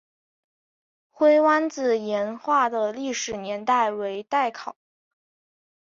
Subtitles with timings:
[1.11, 4.75] 灰湾子岩画的历史年代为待考。